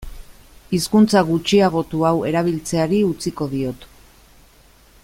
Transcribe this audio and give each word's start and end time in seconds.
Hizkuntza 0.77 1.21
gutxiagotu 1.27 2.01
hau 2.09 2.15
erabiltzeari 2.31 3.03
utziko 3.13 3.51
diot. 3.53 3.87